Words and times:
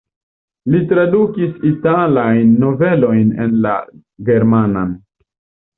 Li 0.75 0.79
tradukis 0.91 1.51
italajn 1.73 2.57
novelojn 2.65 3.31
en 3.47 3.55
la 3.69 3.79
germanan. 4.33 5.01